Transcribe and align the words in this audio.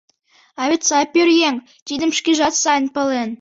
А 0.61 0.63
вет 0.69 0.81
сай 0.87 1.05
пӧръеҥ, 1.13 1.55
тидым 1.87 2.11
шкежат 2.17 2.53
сайын 2.63 2.85
пален. 2.95 3.29